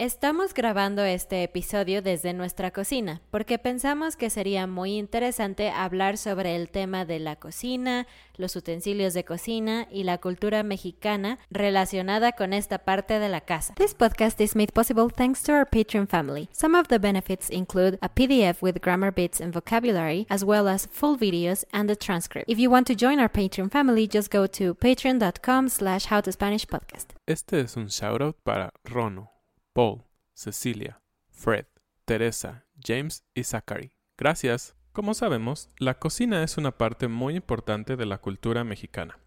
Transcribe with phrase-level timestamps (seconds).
[0.00, 6.56] Estamos grabando este episodio desde nuestra cocina porque pensamos que sería muy interesante hablar sobre
[6.56, 8.06] el tema de la cocina,
[8.38, 13.74] los utensilios de cocina y la cultura mexicana relacionada con esta parte de la casa.
[13.74, 16.48] This podcast is made possible thanks to our Patreon family.
[16.50, 20.88] Some of the benefits include a PDF with grammar bits and vocabulary, as well as
[20.90, 22.48] full videos and a transcript.
[22.48, 27.10] If you want to join our Patreon family, just go to patreon.com slash howtospanishpodcast.
[27.26, 29.39] Este es un shoutout para Rono.
[29.72, 30.04] Paul,
[30.34, 31.66] Cecilia, Fred,
[32.04, 33.92] Teresa, James y Zachary.
[34.16, 34.74] Gracias.
[34.92, 39.18] Como sabemos, la cocina es una parte muy importante de la cultura mexicana.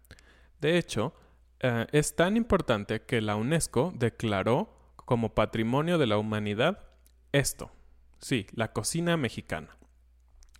[0.60, 1.14] De hecho,
[1.60, 6.84] eh, es tan importante que la UNESCO declaró como Patrimonio de la Humanidad
[7.32, 7.72] esto.
[8.20, 9.76] Sí, la cocina mexicana.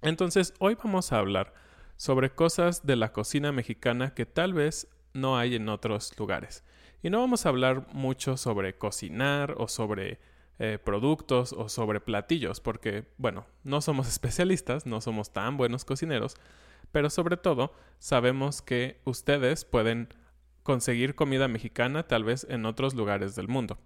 [0.03, 1.55] Entonces, hoy vamos a hablar
[1.97, 6.65] sobre cosas de la cocina mexicana que tal vez no hay en otros lugares.
[7.05, 10.19] Y no vamos a hablar mucho sobre cocinar o sobre
[10.59, 16.35] eh, productos o sobre platillos, porque, bueno, no somos especialistas, no somos tan buenos cocineros,
[16.93, 20.09] pero sobre todo sabemos que ustedes pueden
[20.63, 23.77] conseguir comida mexicana tal vez en otros lugares del mundo.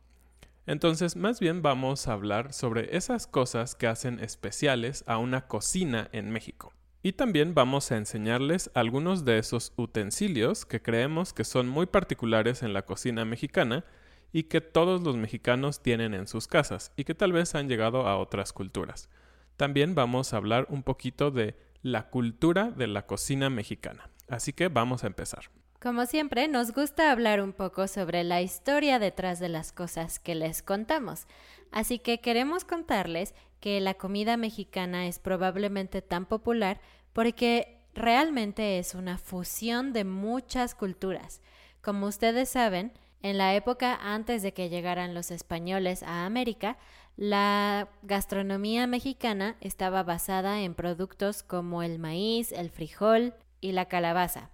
[0.66, 6.08] Entonces, más bien vamos a hablar sobre esas cosas que hacen especiales a una cocina
[6.12, 6.72] en México.
[7.02, 12.62] Y también vamos a enseñarles algunos de esos utensilios que creemos que son muy particulares
[12.62, 13.84] en la cocina mexicana
[14.32, 18.08] y que todos los mexicanos tienen en sus casas y que tal vez han llegado
[18.08, 19.08] a otras culturas.
[19.56, 24.10] También vamos a hablar un poquito de la cultura de la cocina mexicana.
[24.28, 25.50] Así que vamos a empezar.
[25.80, 30.34] Como siempre, nos gusta hablar un poco sobre la historia detrás de las cosas que
[30.34, 31.26] les contamos.
[31.70, 36.80] Así que queremos contarles que la comida mexicana es probablemente tan popular
[37.12, 41.40] porque realmente es una fusión de muchas culturas.
[41.82, 42.92] Como ustedes saben,
[43.22, 46.78] en la época antes de que llegaran los españoles a América,
[47.16, 54.50] la gastronomía mexicana estaba basada en productos como el maíz, el frijol y la calabaza.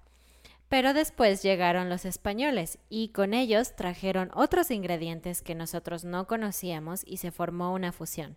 [0.75, 7.03] Pero después llegaron los españoles y con ellos trajeron otros ingredientes que nosotros no conocíamos
[7.07, 8.37] y se formó una fusión.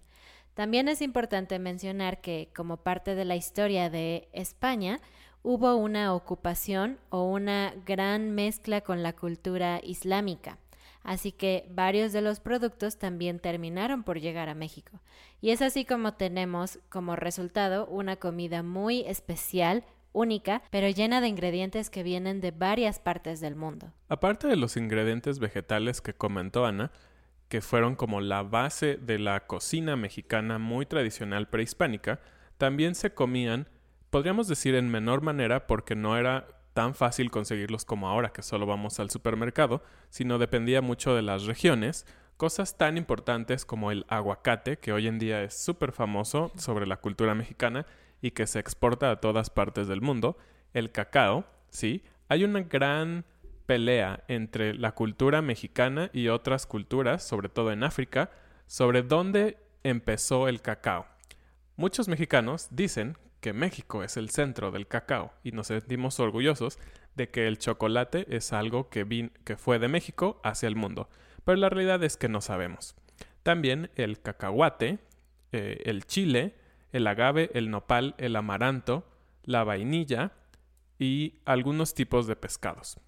[0.53, 4.99] También es importante mencionar que como parte de la historia de España,
[5.41, 10.59] hubo una ocupación o una gran mezcla con la cultura islámica.
[11.01, 15.00] Así que varios de los productos también terminaron por llegar a México.
[15.41, 19.85] Y es así como tenemos como resultado una comida muy especial,
[20.17, 23.93] única, pero llena de ingredientes que vienen de varias partes del mundo.
[24.09, 26.91] Aparte de los ingredientes vegetales que comentó Ana,
[27.49, 32.19] que fueron como la base de la cocina mexicana muy tradicional prehispánica,
[32.57, 33.69] también se comían,
[34.09, 38.65] podríamos decir en menor manera porque no era tan fácil conseguirlos como ahora que solo
[38.65, 42.05] vamos al supermercado, sino dependía mucho de las regiones,
[42.37, 46.97] cosas tan importantes como el aguacate, que hoy en día es súper famoso sobre la
[46.97, 47.85] cultura mexicana
[48.21, 50.37] y que se exporta a todas partes del mundo,
[50.73, 53.25] el cacao, sí, hay una gran
[53.65, 58.31] pelea entre la cultura mexicana y otras culturas, sobre todo en África,
[58.65, 61.05] sobre dónde empezó el cacao.
[61.75, 66.79] Muchos mexicanos dicen que México es el centro del cacao y nos sentimos orgullosos
[67.15, 71.09] de que el chocolate es algo que, que fue de México hacia el mundo,
[71.45, 72.95] pero la realidad es que no sabemos.
[73.43, 74.99] También el cacahuate,
[75.51, 76.55] eh, el chile,
[76.92, 79.06] el agave, el nopal, el amaranto,
[79.44, 80.31] la vainilla
[81.00, 83.00] y algunos tipos de pescados.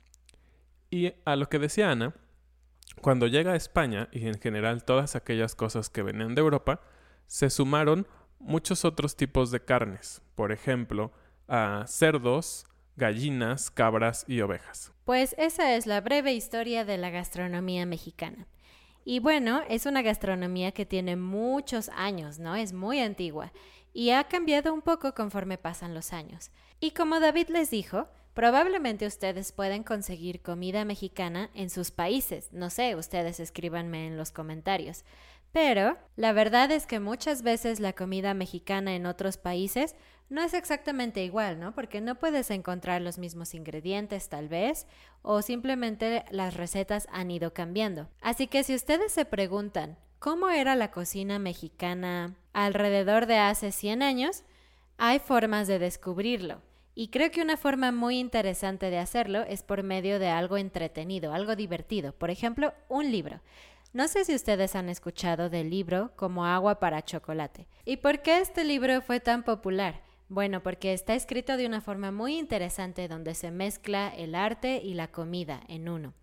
[0.90, 2.14] Y a lo que decía Ana,
[3.02, 6.81] cuando llega a España y en general todas aquellas cosas que venían de Europa,
[7.28, 8.08] se sumaron
[8.40, 11.12] muchos otros tipos de carnes, por ejemplo,
[11.48, 12.66] a cerdos,
[12.96, 14.92] gallinas, cabras y ovejas.
[15.06, 18.48] Pues esa es la breve historia de la gastronomía mexicana.
[19.09, 22.56] Y bueno, es una gastronomía que tiene muchos años, ¿no?
[22.56, 23.51] Es muy antigua
[23.91, 26.51] y ha cambiado un poco conforme pasan los años.
[26.79, 32.50] Y como David les dijo, probablemente ustedes pueden conseguir comida mexicana en sus países.
[32.51, 35.06] No sé, ustedes escríbanme en los comentarios.
[35.51, 39.95] Pero la verdad es que muchas veces la comida mexicana en otros países
[40.29, 41.73] no es exactamente igual, ¿no?
[41.73, 44.85] Porque no puedes encontrar los mismos ingredientes tal vez,
[45.21, 48.07] o simplemente las recetas han ido cambiando.
[48.21, 54.04] Así que si ustedes se preguntan, ¿cómo era la cocina mexicana alrededor de hace 100
[54.04, 54.44] años?
[54.98, 56.62] Hay formas de descubrirlo.
[56.95, 61.33] Y creo que una forma muy interesante de hacerlo es por medio de algo entretenido,
[61.33, 62.12] algo divertido.
[62.12, 63.39] Por ejemplo, un libro.
[63.94, 67.68] No sé si ustedes han escuchado del libro como agua para chocolate.
[67.86, 70.01] ¿Y por qué este libro fue tan popular?
[70.30, 74.94] Bueno, porque está escrito de una forma muy interesante donde se mezcla el arte y
[74.94, 76.14] la comida en uno.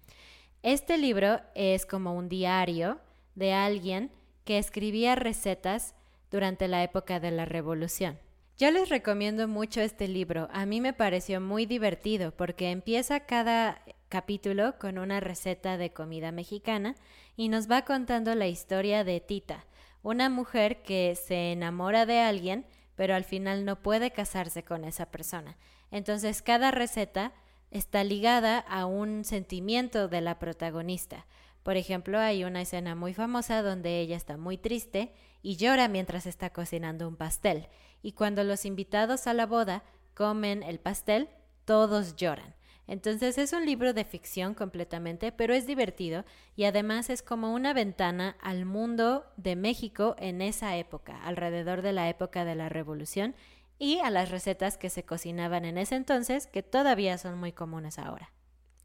[0.62, 3.00] Este libro es como un diario
[3.34, 4.12] de alguien
[4.44, 5.96] que escribía recetas
[6.30, 8.18] durante la época de la Revolución.
[8.58, 10.48] Yo les recomiendo mucho este libro.
[10.52, 16.30] A mí me pareció muy divertido porque empieza cada capítulo con una receta de comida
[16.30, 16.94] mexicana
[17.36, 19.66] y nos va contando la historia de Tita,
[20.02, 25.06] una mujer que se enamora de alguien, pero al final no puede casarse con esa
[25.06, 25.56] persona.
[25.90, 27.32] Entonces cada receta
[27.70, 31.26] está ligada a un sentimiento de la protagonista.
[31.62, 35.12] Por ejemplo, hay una escena muy famosa donde ella está muy triste
[35.42, 37.68] y llora mientras está cocinando un pastel.
[38.02, 39.82] Y cuando los invitados a la boda
[40.14, 41.28] comen el pastel,
[41.64, 42.54] todos lloran.
[42.86, 46.24] Entonces es un libro de ficción completamente, pero es divertido
[46.54, 51.92] y además es como una ventana al mundo de México en esa época, alrededor de
[51.92, 53.34] la época de la Revolución
[53.78, 57.98] y a las recetas que se cocinaban en ese entonces, que todavía son muy comunes
[57.98, 58.32] ahora.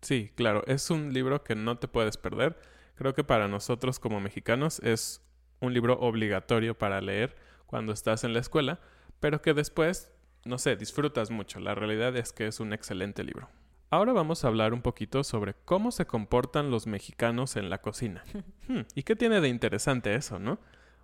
[0.01, 2.59] Sí, claro, es un libro que no te puedes perder.
[2.95, 5.21] Creo que para nosotros como mexicanos es
[5.59, 7.35] un libro obligatorio para leer
[7.67, 8.79] cuando estás en la escuela,
[9.19, 10.11] pero que después,
[10.43, 11.59] no sé, disfrutas mucho.
[11.59, 13.47] La realidad es que es un excelente libro.
[13.93, 18.23] Ahora vamos a hablar un poquito sobre cómo se comportan los mexicanos en la cocina.
[18.67, 20.59] Hmm, ¿Y qué tiene de interesante eso, no?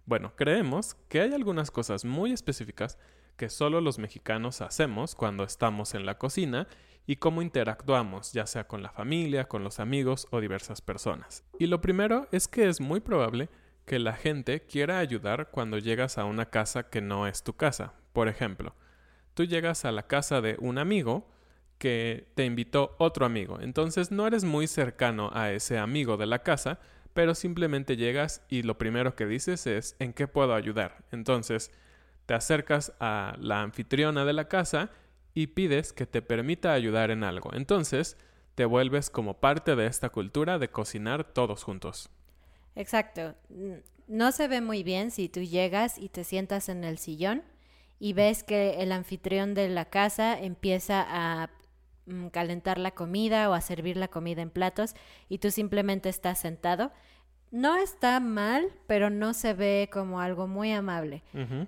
[0.05, 2.97] Bueno, creemos que hay algunas cosas muy específicas
[3.35, 6.67] que solo los mexicanos hacemos cuando estamos en la cocina
[7.05, 11.43] y cómo interactuamos, ya sea con la familia, con los amigos o diversas personas.
[11.59, 13.49] Y lo primero es que es muy probable
[13.85, 17.95] que la gente quiera ayudar cuando llegas a una casa que no es tu casa.
[18.13, 18.75] Por ejemplo,
[19.33, 21.27] tú llegas a la casa de un amigo,
[21.77, 23.59] que te invitó otro amigo.
[23.61, 26.79] Entonces no eres muy cercano a ese amigo de la casa,
[27.13, 31.03] pero simplemente llegas y lo primero que dices es ¿en qué puedo ayudar?
[31.11, 31.71] Entonces
[32.25, 34.91] te acercas a la anfitriona de la casa
[35.33, 37.51] y pides que te permita ayudar en algo.
[37.53, 38.17] Entonces
[38.55, 42.09] te vuelves como parte de esta cultura de cocinar todos juntos.
[42.75, 43.35] Exacto.
[44.07, 47.43] No se ve muy bien si tú llegas y te sientas en el sillón
[47.99, 51.49] y ves que el anfitrión de la casa empieza a
[52.31, 54.95] calentar la comida o a servir la comida en platos
[55.29, 56.91] y tú simplemente estás sentado.
[57.49, 61.23] No está mal, pero no se ve como algo muy amable.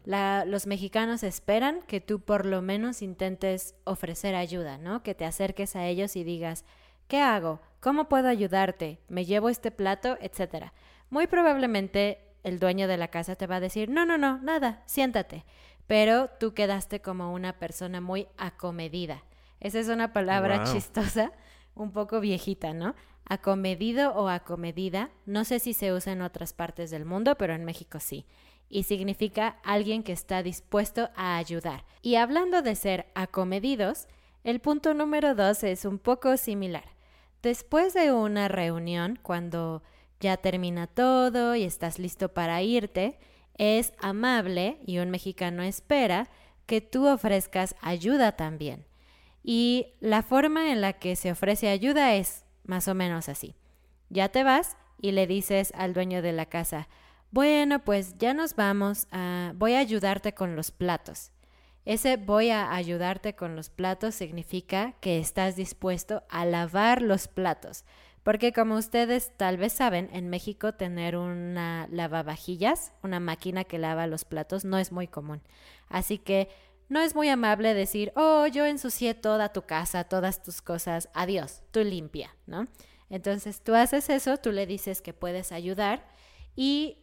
[0.06, 5.04] los mexicanos esperan que tú por lo menos intentes ofrecer ayuda, ¿no?
[5.04, 6.66] Que te acerques a ellos y digas,
[7.08, 7.62] ¿qué hago?
[7.80, 9.00] ¿Cómo puedo ayudarte?
[9.08, 10.18] ¿Me llevo este plato?
[10.20, 10.74] Etcétera.
[11.10, 14.84] Muy probablemente el dueño de la casa te va a decir, no, no, no, nada,
[14.86, 15.46] siéntate.
[15.88, 19.24] Pero tú quedaste como una persona muy acomedida.
[19.60, 21.32] Esa es una palabra chistosa,
[21.76, 22.96] un poco viejita, ¿no?
[23.26, 27.66] Acomedido o acomedida, no sé si se usa en otras partes del mundo, pero en
[27.66, 28.26] México sí.
[28.70, 31.86] Y significa alguien que está dispuesto a ayudar.
[32.02, 34.08] Y hablando de ser acomedidos,
[34.44, 36.86] el punto número dos es un poco similar.
[37.42, 39.84] Después de una reunión, cuando
[40.20, 43.20] ya termina todo y estás listo para irte,
[43.58, 46.30] es amable y un mexicano espera
[46.66, 48.89] que tú ofrezcas ayuda también.
[49.44, 53.56] Y la forma en la que se ofrece ayuda es más o menos así.
[54.10, 56.88] Ya te vas y le dices al dueño de la casa,
[57.32, 59.08] bueno, pues ya nos vamos,
[59.56, 61.32] voy a ayudarte con los platos.
[61.86, 67.86] Ese voy a ayudarte con los platos significa que estás dispuesto a lavar los platos.
[68.24, 74.06] Porque como ustedes tal vez saben, en México tener una lavavajillas, una máquina que lava
[74.08, 75.42] los platos, no es muy común.
[75.88, 76.50] Así que
[76.90, 81.62] no es muy amable decir, oh, yo ensucié toda tu casa, todas tus cosas, adiós,
[81.72, 82.68] tú limpia, ¿no?
[83.10, 86.08] Entonces tú haces eso, tú le dices que puedes ayudar
[86.56, 86.98] y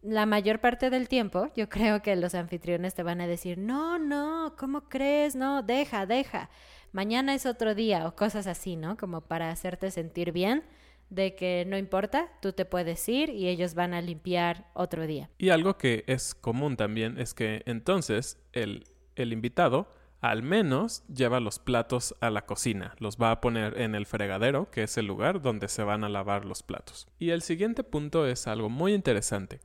[0.00, 3.98] la mayor parte del tiempo yo creo que los anfitriones te van a decir, no,
[3.98, 5.36] no, ¿cómo crees?
[5.36, 6.48] No, deja, deja.
[6.92, 8.96] Mañana es otro día o cosas así, ¿no?
[8.96, 10.62] Como para hacerte sentir bien
[11.08, 15.30] de que no importa, tú te puedes ir y ellos van a limpiar otro día.
[15.36, 18.84] Y algo que es común también es que entonces el,
[19.16, 23.96] el invitado al menos lleva los platos a la cocina, los va a poner en
[23.96, 27.08] el fregadero, que es el lugar donde se van a lavar los platos.
[27.18, 29.60] Y el siguiente punto es algo muy interesante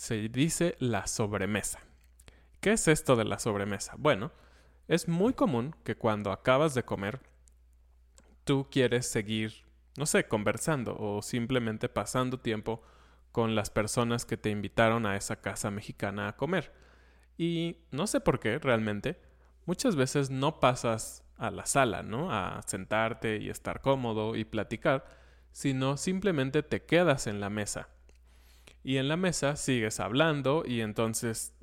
[0.00, 1.80] se dice la sobremesa.
[2.60, 3.94] ¿Qué es esto de la sobremesa?
[3.98, 4.32] Bueno,
[4.88, 7.20] es muy común que cuando acabas de comer,
[8.44, 9.66] tú quieres seguir,
[9.98, 12.82] no sé, conversando o simplemente pasando tiempo
[13.30, 16.72] con las personas que te invitaron a esa casa mexicana a comer.
[17.36, 19.20] Y no sé por qué realmente,
[19.66, 22.30] muchas veces no pasas a la sala, ¿no?
[22.32, 25.06] A sentarte y estar cómodo y platicar,
[25.52, 27.88] sino simplemente te quedas en la mesa.
[28.82, 31.54] Y en la mesa sigues hablando y entonces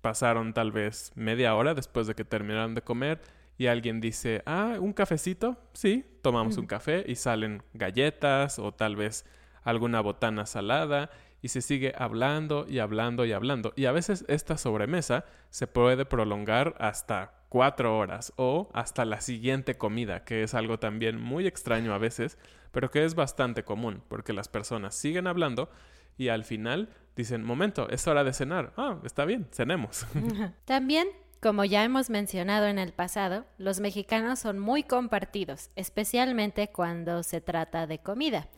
[0.00, 3.20] pasaron tal vez media hora después de que terminaron de comer
[3.58, 8.96] y alguien dice, ah, un cafecito, sí, tomamos un café y salen galletas o tal
[8.96, 9.26] vez
[9.62, 11.10] alguna botana salada
[11.42, 13.72] y se sigue hablando y hablando y hablando.
[13.76, 19.76] Y a veces esta sobremesa se puede prolongar hasta cuatro horas o hasta la siguiente
[19.76, 22.38] comida, que es algo también muy extraño a veces,
[22.72, 25.70] pero que es bastante común, porque las personas siguen hablando
[26.16, 28.72] y al final dicen, momento, es hora de cenar.
[28.76, 30.06] Ah, está bien, cenemos.
[30.64, 31.08] También,
[31.40, 37.40] como ya hemos mencionado en el pasado, los mexicanos son muy compartidos, especialmente cuando se
[37.40, 38.48] trata de comida.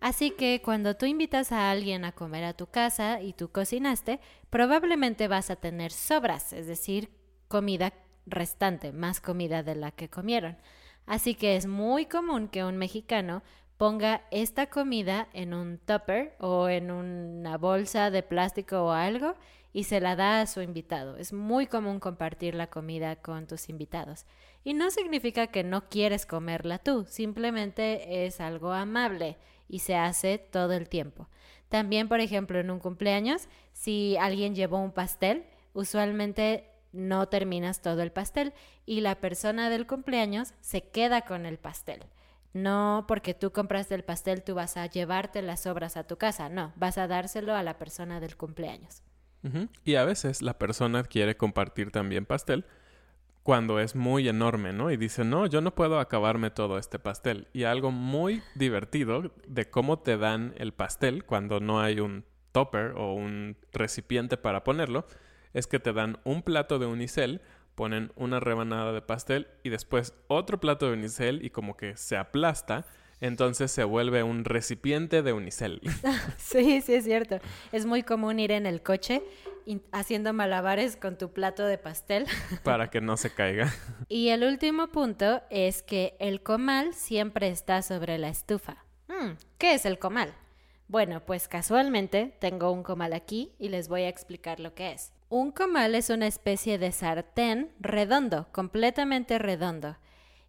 [0.00, 4.18] Así que cuando tú invitas a alguien a comer a tu casa y tú cocinaste,
[4.48, 7.10] probablemente vas a tener sobras, es decir,
[7.48, 7.92] comida
[8.26, 10.56] restante, más comida de la que comieron.
[11.04, 13.42] Así que es muy común que un mexicano
[13.76, 19.34] ponga esta comida en un tupper o en una bolsa de plástico o algo
[19.72, 21.16] y se la da a su invitado.
[21.16, 24.26] Es muy común compartir la comida con tus invitados.
[24.64, 29.36] Y no significa que no quieres comerla tú, simplemente es algo amable
[29.70, 31.28] y se hace todo el tiempo.
[31.68, 38.02] También, por ejemplo, en un cumpleaños, si alguien llevó un pastel, usualmente no terminas todo
[38.02, 38.52] el pastel
[38.84, 42.04] y la persona del cumpleaños se queda con el pastel.
[42.52, 46.48] No porque tú compraste el pastel, tú vas a llevarte las sobras a tu casa.
[46.48, 49.02] No, vas a dárselo a la persona del cumpleaños.
[49.84, 52.66] Y a veces la persona quiere compartir también pastel
[53.42, 54.90] cuando es muy enorme, ¿no?
[54.90, 57.48] Y dice, no, yo no puedo acabarme todo este pastel.
[57.52, 62.92] Y algo muy divertido de cómo te dan el pastel cuando no hay un topper
[62.96, 65.06] o un recipiente para ponerlo,
[65.52, 67.40] es que te dan un plato de unicel
[67.80, 72.18] ponen una rebanada de pastel y después otro plato de unicel y como que se
[72.18, 72.84] aplasta,
[73.22, 75.80] entonces se vuelve un recipiente de unicel.
[76.36, 77.38] Sí, sí es cierto.
[77.72, 79.22] Es muy común ir en el coche
[79.92, 82.26] haciendo malabares con tu plato de pastel.
[82.64, 83.72] Para que no se caiga.
[84.08, 88.84] Y el último punto es que el comal siempre está sobre la estufa.
[89.08, 90.34] Hmm, ¿Qué es el comal?
[90.88, 95.12] Bueno, pues casualmente tengo un comal aquí y les voy a explicar lo que es.
[95.28, 99.96] Un comal es una especie de sartén redondo, completamente redondo.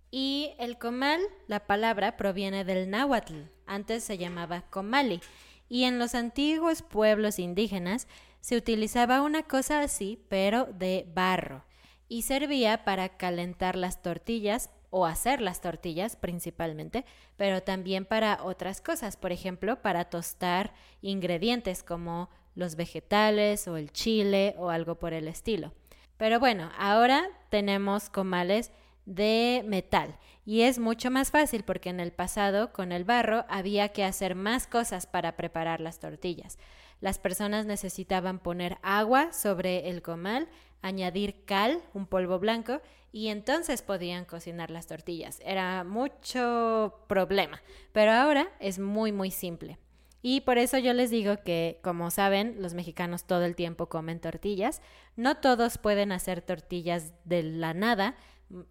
[0.09, 3.43] Y el comal, la palabra, proviene del náhuatl.
[3.67, 5.21] Antes se llamaba comali.
[5.69, 8.07] Y en los antiguos pueblos indígenas
[8.41, 11.63] se utilizaba una cosa así, pero de barro.
[12.09, 17.05] Y servía para calentar las tortillas o hacer las tortillas principalmente,
[17.37, 23.91] pero también para otras cosas, por ejemplo, para tostar ingredientes como los vegetales o el
[23.91, 25.71] chile o algo por el estilo.
[26.17, 28.71] Pero bueno, ahora tenemos comales
[29.05, 33.89] de metal y es mucho más fácil porque en el pasado con el barro había
[33.89, 36.57] que hacer más cosas para preparar las tortillas.
[37.01, 40.47] Las personas necesitaban poner agua sobre el comal,
[40.81, 42.79] añadir cal, un polvo blanco,
[43.11, 45.41] y entonces podían cocinar las tortillas.
[45.43, 49.77] Era mucho problema, pero ahora es muy muy simple.
[50.23, 54.19] Y por eso yo les digo que, como saben, los mexicanos todo el tiempo comen
[54.19, 54.81] tortillas.
[55.15, 58.15] No todos pueden hacer tortillas de la nada.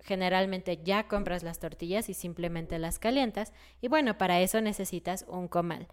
[0.01, 3.53] Generalmente ya compras las tortillas y simplemente las calientas.
[3.81, 5.89] Y bueno, para eso necesitas un comal.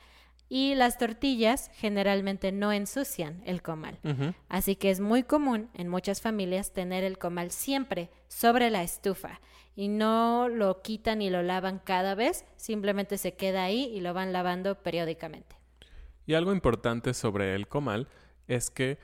[0.49, 3.99] Y las tortillas generalmente no ensucian el comal.
[4.47, 9.41] Así que es muy común en muchas familias tener el comal siempre sobre la estufa.
[9.75, 14.13] Y no lo quitan y lo lavan cada vez, simplemente se queda ahí y lo
[14.13, 15.55] van lavando periódicamente.
[16.25, 18.07] Y algo importante sobre el comal
[18.47, 18.97] es que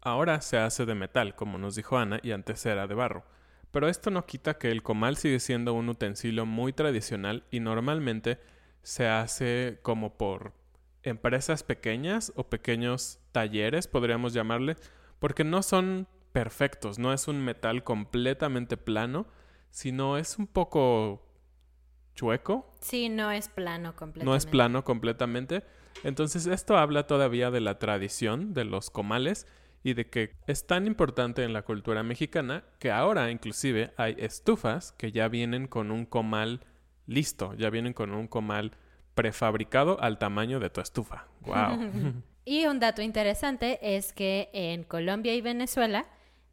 [0.00, 3.24] ahora se hace de metal, como nos dijo Ana, y antes era de barro.
[3.70, 8.38] Pero esto no quita que el comal sigue siendo un utensilio muy tradicional y normalmente
[8.82, 10.54] se hace como por
[11.02, 14.76] empresas pequeñas o pequeños talleres, podríamos llamarle,
[15.18, 19.26] porque no son perfectos, no es un metal completamente plano,
[19.70, 21.26] sino es un poco
[22.14, 22.74] chueco.
[22.80, 24.24] Sí, no es plano completamente.
[24.24, 25.64] No es plano completamente.
[26.04, 29.46] Entonces esto habla todavía de la tradición de los comales
[29.82, 34.92] y de que es tan importante en la cultura mexicana que ahora inclusive hay estufas
[34.92, 36.60] que ya vienen con un comal
[37.06, 38.72] listo, ya vienen con un comal
[39.14, 41.26] prefabricado al tamaño de tu estufa.
[41.40, 42.22] ¡Wow!
[42.44, 46.06] y un dato interesante es que en Colombia y Venezuela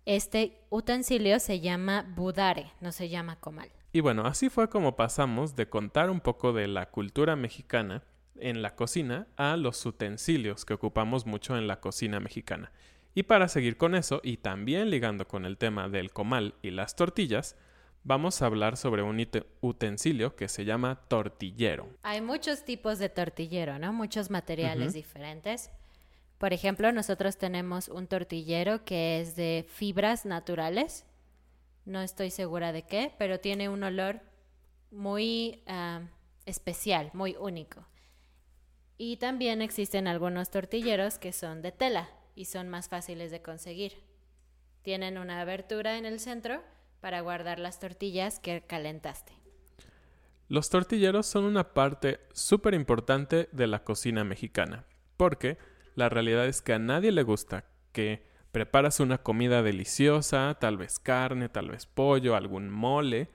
[0.06, 3.70] este utensilio se llama budare, no se llama comal.
[3.92, 8.04] Y bueno, así fue como pasamos de contar un poco de la cultura mexicana
[8.40, 12.72] en la cocina a los utensilios que ocupamos mucho en la cocina mexicana.
[13.16, 16.96] Y para seguir con eso, y también ligando con el tema del comal y las
[16.96, 17.58] tortillas,
[18.08, 19.28] vamos a hablar sobre un
[19.60, 21.90] utensilio que se llama tortillero.
[22.04, 23.92] Hay muchos tipos de tortillero, ¿no?
[23.92, 25.70] Muchos materiales diferentes.
[26.38, 31.06] Por ejemplo, nosotros tenemos un tortillero que es de fibras naturales.
[31.84, 34.22] No estoy segura de qué, pero tiene un olor
[34.90, 36.02] muy ah,
[36.46, 37.86] especial, muy único.
[38.98, 44.02] Y también existen algunos tortilleros que son de tela y son más fáciles de conseguir.
[44.82, 46.64] Tienen una abertura en el centro
[47.00, 49.34] para guardar las tortillas que calentaste.
[50.50, 54.86] Los tortilleros son una parte súper importante de la cocina mexicana,
[55.18, 55.58] porque
[55.96, 61.00] la realidad es que a nadie le gusta que preparas una comida deliciosa, tal vez
[61.00, 63.30] carne, tal vez pollo, algún mole,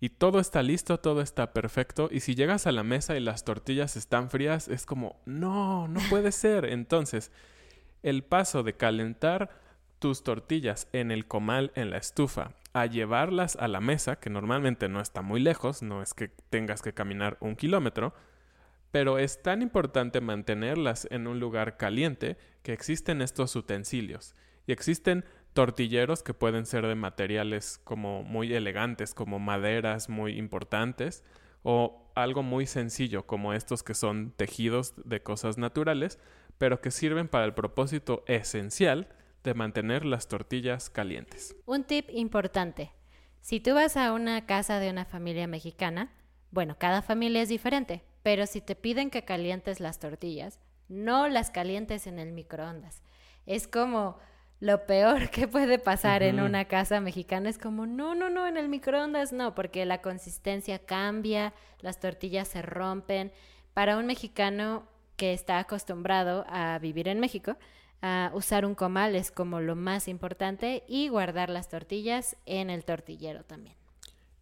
[0.00, 3.44] y todo está listo, todo está perfecto, y si llegas a la mesa y las
[3.44, 6.64] tortillas están frías, es como, no, no puede ser.
[6.64, 7.30] Entonces,
[8.02, 9.50] el paso de calentar
[10.00, 14.88] tus tortillas en el comal, en la estufa, a llevarlas a la mesa, que normalmente
[14.88, 18.14] no está muy lejos, no es que tengas que caminar un kilómetro,
[18.90, 24.34] pero es tan importante mantenerlas en un lugar caliente que existen estos utensilios.
[24.66, 31.22] Y existen tortilleros que pueden ser de materiales como muy elegantes, como maderas muy importantes,
[31.62, 36.18] o algo muy sencillo como estos que son tejidos de cosas naturales,
[36.56, 39.08] pero que sirven para el propósito esencial
[39.42, 41.56] de mantener las tortillas calientes.
[41.66, 42.92] Un tip importante.
[43.40, 46.12] Si tú vas a una casa de una familia mexicana,
[46.50, 51.50] bueno, cada familia es diferente, pero si te piden que calientes las tortillas, no las
[51.50, 53.02] calientes en el microondas.
[53.46, 54.18] Es como
[54.60, 58.58] lo peor que puede pasar en una casa mexicana es como, no, no, no, en
[58.58, 63.32] el microondas no, porque la consistencia cambia, las tortillas se rompen.
[63.72, 67.56] Para un mexicano que está acostumbrado a vivir en México,
[68.32, 73.44] usar un comal es como lo más importante y guardar las tortillas en el tortillero
[73.44, 73.76] también.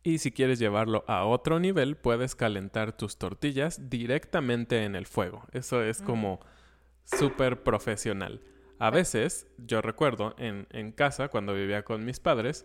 [0.02, 5.44] Y si quieres llevarlo a otro nivel, puedes calentar tus tortillas directamente en el fuego.
[5.52, 6.40] Eso es como
[7.04, 8.40] súper profesional.
[8.78, 12.64] A veces, yo recuerdo en, en casa, cuando vivía con mis padres,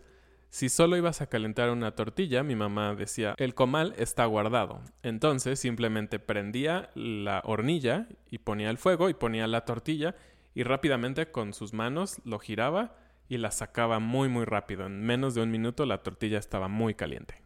[0.54, 4.82] si solo ibas a calentar una tortilla, mi mamá decía, el comal está guardado.
[5.02, 10.14] Entonces simplemente prendía la hornilla y ponía el fuego y ponía la tortilla
[10.54, 12.96] y rápidamente con sus manos lo giraba
[13.28, 14.86] y la sacaba muy muy rápido.
[14.86, 17.42] En menos de un minuto la tortilla estaba muy caliente.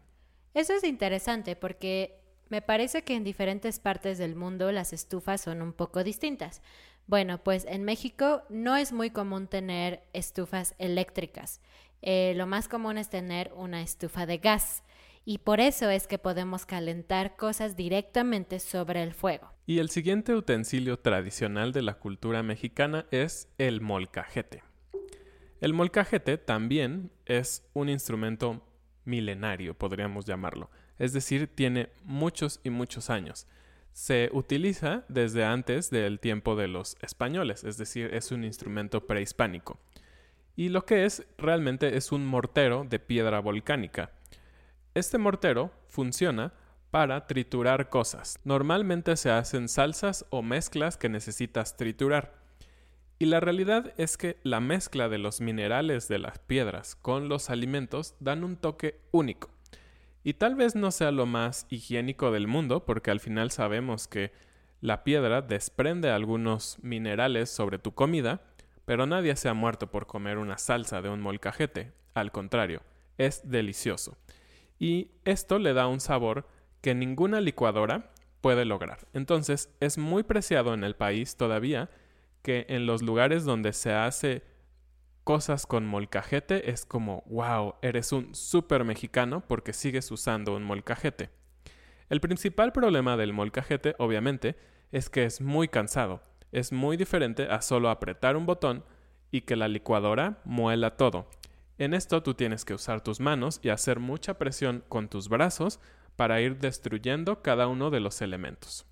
[0.55, 5.63] Eso es interesante porque me parece que en diferentes partes del mundo las estufas son
[5.63, 6.63] un poco distintas.
[7.07, 11.61] Bueno, pues en México no es muy común tener estufas eléctricas.
[12.03, 14.83] Eh, lo más común es tener una estufa de gas
[15.25, 19.53] y por eso es que podemos calentar cosas directamente sobre el fuego.
[19.67, 24.63] Y el siguiente utensilio tradicional de la cultura mexicana es el molcajete.
[25.61, 28.65] El molcajete también es un instrumento
[29.05, 33.47] milenario, podríamos llamarlo, es decir, tiene muchos y muchos años
[33.99, 39.81] se utiliza desde antes del tiempo de los españoles, es decir, es un instrumento prehispánico.
[40.55, 44.13] Y lo que es realmente es un mortero de piedra volcánica.
[44.95, 46.53] Este mortero funciona
[46.91, 48.39] para triturar cosas.
[48.45, 52.39] Normalmente se hacen salsas o mezclas que necesitas triturar.
[53.19, 57.51] Y la realidad es que la mezcla de los minerales de las piedras con los
[57.51, 59.51] alimentos dan un toque único.
[60.23, 64.33] Y tal vez no sea lo más higiénico del mundo, porque al final sabemos que
[64.81, 68.41] la piedra desprende algunos minerales sobre tu comida,
[68.85, 71.93] pero nadie se ha muerto por comer una salsa de un molcajete.
[72.15, 72.83] Al contrario,
[73.17, 74.17] es delicioso.
[74.79, 76.47] Y esto le da un sabor
[76.81, 79.07] que ninguna licuadora puede lograr.
[79.13, 81.91] Entonces, es muy preciado en el país todavía
[82.43, 84.43] que en los lugares donde se hace
[85.25, 91.31] cosas con molcajete es como, wow, eres un súper mexicano porque sigues usando un molcajete.
[92.09, 94.57] El principal problema del molcajete, obviamente,
[94.93, 96.23] es que es muy cansado.
[96.53, 98.85] Es muy diferente a solo apretar un botón
[99.31, 101.29] y que la licuadora muela todo.
[101.79, 105.79] En esto tú tienes que usar tus manos y hacer mucha presión con tus brazos
[106.17, 108.85] para ir destruyendo cada uno de los elementos.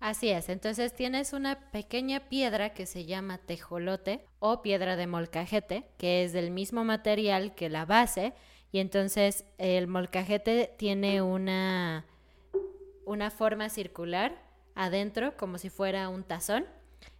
[0.00, 5.84] Así es, entonces tienes una pequeña piedra que se llama tejolote o piedra de molcajete,
[5.96, 8.34] que es del mismo material que la base,
[8.72, 12.04] y entonces el molcajete tiene una,
[13.04, 14.42] una forma circular
[14.74, 16.66] adentro, como si fuera un tazón.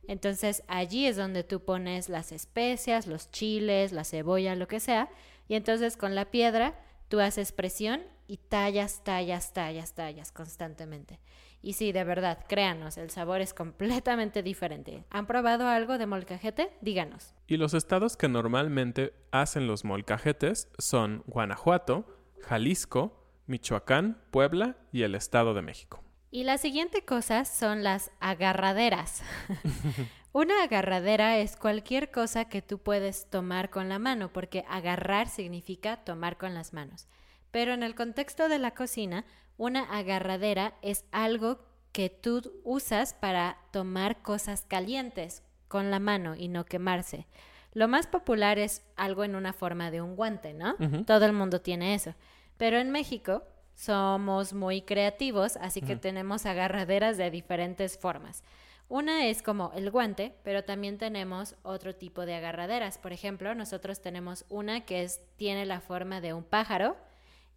[0.08, 5.08] Entonces allí es donde tú pones las especias, los chiles, la cebolla, lo que sea,
[5.48, 11.20] y entonces con la piedra tú haces presión y tallas, tallas, tallas, tallas constantemente.
[11.60, 15.04] Y sí, de verdad, créanos, el sabor es completamente diferente.
[15.10, 16.72] ¿Han probado algo de molcajete?
[16.80, 17.34] Díganos.
[17.46, 22.04] Y los estados que normalmente hacen los molcajetes son Guanajuato,
[22.40, 26.02] Jalisco, Michoacán, Puebla y el Estado de México.
[26.32, 29.22] Y la siguiente cosa son las agarraderas.
[30.32, 35.98] Una agarradera es cualquier cosa que tú puedes tomar con la mano, porque agarrar significa
[35.98, 37.06] tomar con las manos.
[37.50, 39.26] Pero en el contexto de la cocina,
[39.58, 41.58] una agarradera es algo
[41.92, 47.26] que tú usas para tomar cosas calientes con la mano y no quemarse.
[47.74, 50.76] Lo más popular es algo en una forma de un guante, ¿no?
[51.06, 52.14] Todo el mundo tiene eso.
[52.56, 53.42] Pero en México
[53.82, 58.44] somos muy creativos, así que tenemos agarraderas de diferentes formas.
[58.88, 62.98] Una es como el guante, pero también tenemos otro tipo de agarraderas.
[62.98, 66.96] Por ejemplo, nosotros tenemos una que es, tiene la forma de un pájaro,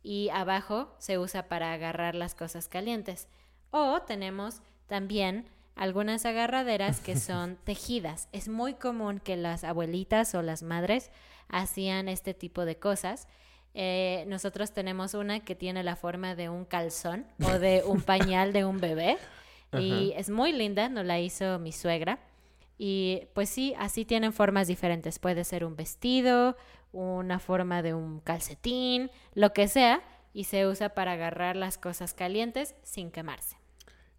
[0.02, 3.28] y abajo se usa para agarrar las cosas calientes.
[3.70, 8.30] O tenemos también algunas agarraderas que son tejidas.
[8.32, 11.12] Es muy común que las abuelitas o las madres
[11.50, 13.28] hacían este tipo de cosas.
[13.78, 18.54] Eh, nosotros tenemos una que tiene la forma de un calzón o de un pañal
[18.54, 19.18] de un bebé.
[19.78, 22.20] Y es muy linda, nos la hizo mi suegra.
[22.78, 25.20] Y pues sí, así tienen formas diferentes.
[25.20, 26.56] Puede ser un vestido,
[26.94, 32.14] una forma de un calcetín, lo que sea, y se usa para agarrar las cosas
[32.14, 33.58] calientes sin quemarse.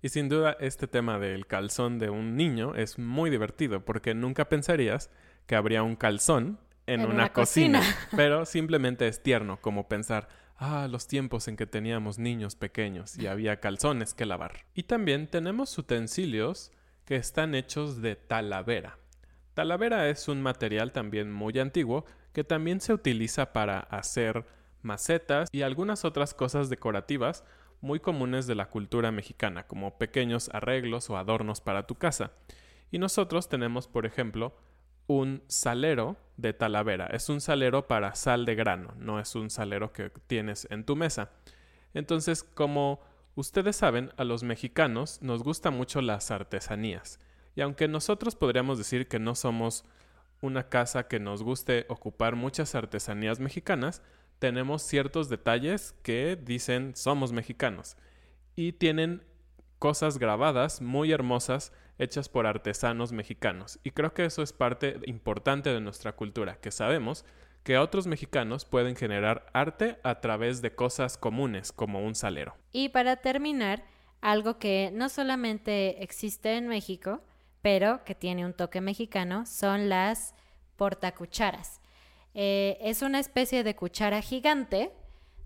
[0.03, 4.49] Y sin duda este tema del calzón de un niño es muy divertido porque nunca
[4.49, 5.11] pensarías
[5.47, 7.83] que habría un calzón en, una, cocina.
[8.17, 13.27] pero simplemente es tierno como pensar, ah, los tiempos en que teníamos niños pequeños y
[13.27, 14.65] había calzones que lavar.
[14.75, 16.73] Y también tenemos utensilios
[17.05, 18.99] que están hechos de talavera.
[19.55, 24.45] Talavera es un material también muy antiguo que también se utiliza para hacer
[24.83, 27.45] macetas y algunas otras cosas decorativas
[27.81, 32.33] muy comunes de la cultura mexicana, como pequeños arreglos o adornos para tu casa.
[32.91, 34.57] Y nosotros tenemos, por ejemplo,
[35.07, 37.07] un salero de talavera.
[37.07, 40.97] Es un salero para sal de grano, no es un salero que tienes en tu
[40.97, 41.31] mesa.
[41.95, 43.01] Entonces, como
[43.35, 47.21] ustedes saben, a los mexicanos nos gustan mucho las artesanías.
[47.55, 49.85] Y aunque nosotros podríamos decir que no somos
[50.43, 54.03] una casa que nos guste ocupar muchas artesanías mexicanas,
[54.39, 57.97] tenemos ciertos detalles que dicen somos mexicanos
[58.55, 59.23] y tienen
[59.79, 63.79] cosas grabadas muy hermosas hechas por artesanos mexicanos.
[63.83, 67.25] Y creo que eso es parte importante de nuestra cultura, que sabemos
[67.63, 72.55] que otros mexicanos pueden generar arte a través de cosas comunes como un salero.
[72.71, 73.83] Y para terminar,
[74.21, 77.23] algo que no solamente existe en México,
[77.63, 80.35] pero que tiene un toque mexicano, son las
[80.77, 81.81] portacucharas.
[82.35, 84.93] Eh, es una especie de cuchara gigante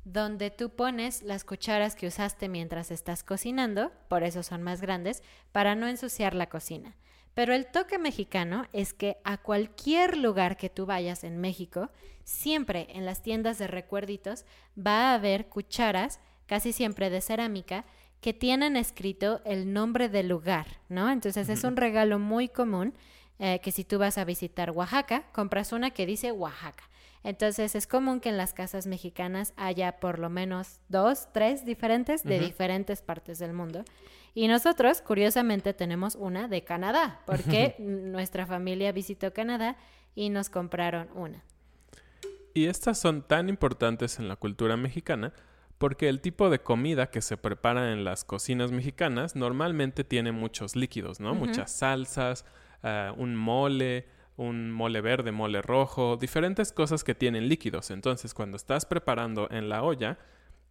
[0.05, 5.23] donde tú pones las cucharas que usaste mientras estás cocinando, por eso son más grandes,
[5.53, 6.97] para no ensuciar la cocina.
[7.35, 11.91] Pero el toque mexicano es que a cualquier lugar que tú vayas en México,
[12.25, 14.45] siempre en las tiendas de recuerditos
[14.77, 17.85] va a haber cucharas, casi siempre de cerámica,
[18.21, 21.11] que tienen escrito el nombre del lugar, ¿no?
[21.11, 22.95] Entonces es un regalo muy común
[23.39, 26.90] eh, que si tú vas a visitar Oaxaca, compras una que dice Oaxaca.
[27.23, 32.25] Entonces es común que en las casas mexicanas haya por lo menos dos, tres diferentes
[32.25, 33.85] de diferentes partes del mundo.
[34.35, 39.77] Y nosotros, curiosamente, tenemos una de Canadá, porque nuestra familia visitó Canadá
[40.15, 41.43] y nos compraron una.
[42.55, 45.33] Y estas son tan importantes en la cultura mexicana
[45.81, 50.77] porque el tipo de comida que se prepara en las cocinas mexicanas normalmente tiene muchos
[50.77, 51.35] líquidos, ¿no?
[51.35, 52.45] Muchas salsas,
[52.83, 54.07] ah, un mole,
[54.41, 57.91] un mole verde, mole rojo, diferentes cosas que tienen líquidos.
[57.91, 60.19] Entonces, cuando estás preparando en la olla,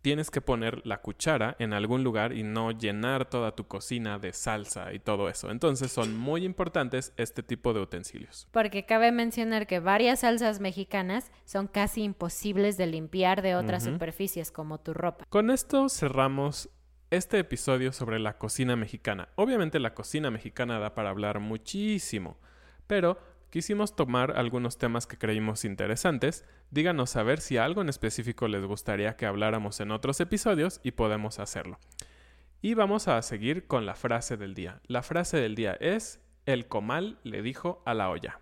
[0.01, 4.34] tienes que poner la cuchara en algún lugar y no llenar toda tu cocina de
[4.34, 5.51] salsa y todo eso.
[5.51, 8.47] Entonces son muy importantes este tipo de utensilios.
[8.51, 14.51] Porque cabe mencionar que varias salsas mexicanas son casi imposibles de limpiar de otras superficies
[14.51, 15.25] como tu ropa.
[15.29, 16.69] Con esto cerramos
[17.12, 19.29] este episodio sobre la cocina mexicana.
[19.36, 22.38] Obviamente la cocina mexicana da para hablar muchísimo,
[22.88, 26.45] pero quisimos tomar algunos temas que creímos interesantes.
[26.71, 30.91] Díganos a ver si algo en específico les gustaría que habláramos en otros episodios y
[30.91, 31.79] podemos hacerlo.
[32.62, 34.81] Y vamos a seguir con la frase del día.
[34.88, 38.39] La frase del día es, el comal le dijo a la olla.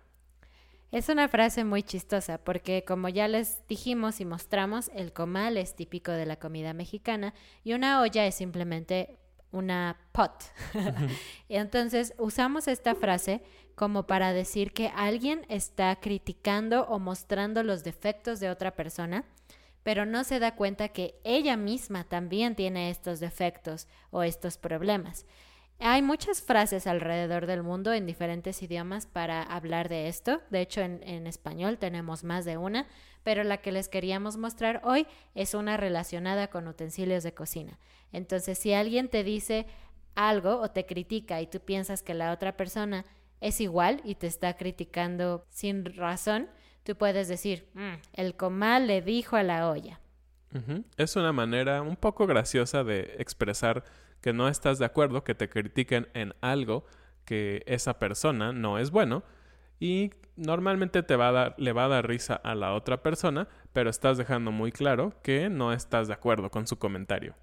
[0.90, 5.76] Es una frase muy chistosa porque como ya les dijimos y mostramos, el comal es
[5.76, 9.18] típico de la comida mexicana y una olla es simplemente
[9.52, 10.32] una pot.
[11.48, 13.42] entonces usamos esta frase
[13.74, 19.24] como para decir que alguien está criticando o mostrando los defectos de otra persona,
[19.84, 25.26] pero no se da cuenta que ella misma también tiene estos defectos o estos problemas.
[25.80, 30.40] Hay muchas frases alrededor del mundo en diferentes idiomas para hablar de esto.
[30.50, 32.88] De hecho, en, español tenemos más de una,
[33.22, 37.78] pero la que les queríamos mostrar hoy es una relacionada con utensilios de cocina.
[38.12, 39.66] Entonces, si alguien te dice
[40.16, 43.04] algo o te critica y tú piensas que la otra persona
[43.40, 46.48] es igual y te está criticando sin razón,
[46.82, 50.00] tú puedes decir, mm, el comal le dijo a la olla.
[50.96, 53.84] Es una manera un poco graciosa de expresar
[54.20, 56.84] que no estás de acuerdo, que te critiquen en algo
[57.24, 59.22] que esa persona no es bueno
[59.80, 63.48] y normalmente te va a dar, le va a dar risa a la otra persona,
[63.72, 67.34] pero estás dejando muy claro que no estás de acuerdo con su comentario.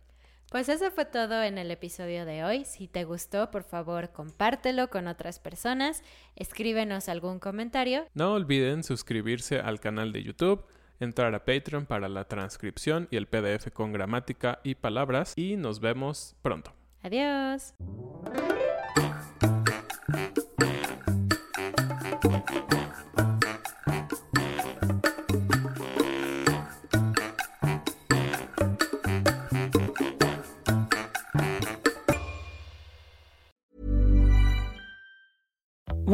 [0.51, 2.65] Pues eso fue todo en el episodio de hoy.
[2.65, 6.03] Si te gustó, por favor, compártelo con otras personas,
[6.35, 8.05] escríbenos algún comentario.
[8.13, 10.65] No olviden suscribirse al canal de YouTube,
[10.99, 15.79] entrar a Patreon para la transcripción y el PDF con gramática y palabras y nos
[15.79, 16.73] vemos pronto.
[17.03, 17.73] Adiós.